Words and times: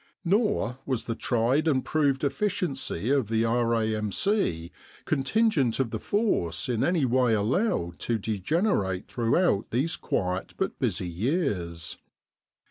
Nor 0.25 0.79
was 0.83 1.05
the 1.05 1.13
tried 1.13 1.67
and 1.67 1.85
proved 1.85 2.23
efficiency 2.23 3.11
of 3.11 3.27
the 3.29 3.45
R.A.M.C. 3.45 4.71
con 5.05 5.23
tingent 5.23 5.79
of 5.79 5.91
the 5.91 5.99
force 5.99 6.67
in 6.67 6.83
any 6.83 7.05
way 7.05 7.35
allowed 7.35 7.99
to 7.99 8.17
degenerate 8.17 9.07
throughout 9.07 9.69
these 9.69 9.95
quiet 9.97 10.55
but 10.57 10.79
busy 10.79 11.07
years. 11.07 11.99